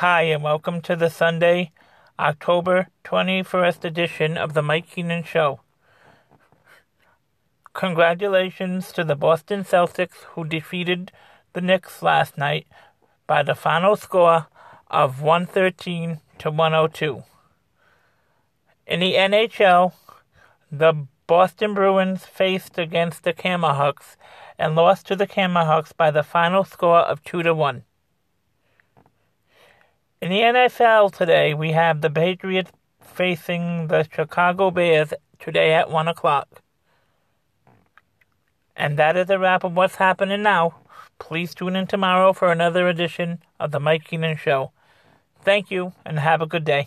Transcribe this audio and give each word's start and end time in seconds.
Hi, 0.00 0.22
and 0.22 0.42
welcome 0.42 0.80
to 0.80 0.96
the 0.96 1.10
Sunday, 1.10 1.72
October 2.18 2.88
21st 3.04 3.84
edition 3.84 4.38
of 4.38 4.54
The 4.54 4.62
Mike 4.62 4.88
Keenan 4.88 5.24
Show. 5.24 5.60
Congratulations 7.74 8.92
to 8.92 9.04
the 9.04 9.14
Boston 9.14 9.62
Celtics 9.62 10.24
who 10.32 10.46
defeated 10.46 11.12
the 11.52 11.60
Knicks 11.60 12.02
last 12.02 12.38
night 12.38 12.66
by 13.26 13.42
the 13.42 13.54
final 13.54 13.94
score 13.94 14.46
of 14.90 15.20
113 15.20 16.20
to 16.38 16.50
102. 16.50 17.22
In 18.86 19.00
the 19.00 19.16
NHL, 19.16 19.92
the 20.72 20.94
Boston 21.26 21.74
Bruins 21.74 22.24
faced 22.24 22.78
against 22.78 23.22
the 23.22 23.34
Camahawks 23.34 24.16
and 24.58 24.74
lost 24.74 25.06
to 25.08 25.14
the 25.14 25.26
Camahawks 25.26 25.94
by 25.94 26.10
the 26.10 26.22
final 26.22 26.64
score 26.64 27.00
of 27.00 27.22
2 27.22 27.42
to 27.42 27.54
1. 27.54 27.84
In 30.30 30.36
the 30.36 30.60
NFL 30.60 31.12
today, 31.12 31.54
we 31.54 31.72
have 31.72 32.02
the 32.02 32.08
Patriots 32.08 32.70
facing 33.02 33.88
the 33.88 34.06
Chicago 34.14 34.70
Bears 34.70 35.12
today 35.40 35.72
at 35.72 35.90
1 35.90 36.06
o'clock. 36.06 36.62
And 38.76 38.96
that 38.96 39.16
is 39.16 39.28
a 39.28 39.40
wrap 39.40 39.64
of 39.64 39.74
what's 39.74 39.96
happening 39.96 40.44
now. 40.44 40.76
Please 41.18 41.52
tune 41.52 41.74
in 41.74 41.88
tomorrow 41.88 42.32
for 42.32 42.52
another 42.52 42.86
edition 42.86 43.42
of 43.58 43.72
the 43.72 43.80
Mike 43.80 44.04
Keenan 44.04 44.36
Show. 44.36 44.70
Thank 45.42 45.68
you 45.68 45.94
and 46.06 46.20
have 46.20 46.40
a 46.40 46.46
good 46.46 46.64
day. 46.64 46.86